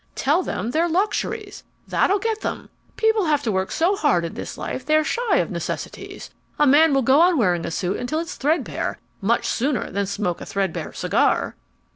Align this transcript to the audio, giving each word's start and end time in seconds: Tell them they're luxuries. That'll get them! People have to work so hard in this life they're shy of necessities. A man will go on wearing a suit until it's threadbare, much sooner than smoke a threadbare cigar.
Tell 0.15 0.41
them 0.41 0.71
they're 0.71 0.89
luxuries. 0.89 1.61
That'll 1.87 2.17
get 2.17 2.41
them! 2.41 2.71
People 2.97 3.25
have 3.25 3.43
to 3.43 3.51
work 3.51 3.69
so 3.69 3.95
hard 3.95 4.25
in 4.25 4.33
this 4.33 4.57
life 4.57 4.83
they're 4.83 5.03
shy 5.03 5.37
of 5.37 5.51
necessities. 5.51 6.31
A 6.57 6.65
man 6.65 6.91
will 6.95 7.03
go 7.03 7.19
on 7.21 7.37
wearing 7.37 7.67
a 7.67 7.69
suit 7.69 7.97
until 7.97 8.19
it's 8.19 8.33
threadbare, 8.33 8.97
much 9.21 9.45
sooner 9.45 9.91
than 9.91 10.07
smoke 10.07 10.41
a 10.41 10.45
threadbare 10.47 10.91
cigar. 10.91 11.55